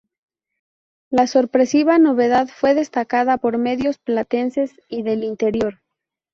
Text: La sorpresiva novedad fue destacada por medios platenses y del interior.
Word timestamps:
La 1.11 1.27
sorpresiva 1.27 1.99
novedad 1.99 2.47
fue 2.47 2.73
destacada 2.73 3.37
por 3.37 3.59
medios 3.59 3.99
platenses 3.99 4.71
y 4.89 5.03
del 5.03 5.23
interior. 5.23 5.79